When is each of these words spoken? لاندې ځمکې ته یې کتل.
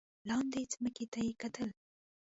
لاندې 0.29 0.61
ځمکې 0.73 1.05
ته 1.11 1.19
یې 1.25 1.33
کتل. 1.41 1.69